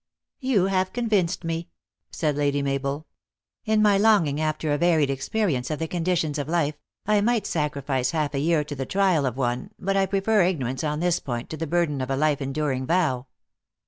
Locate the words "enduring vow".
12.41-13.27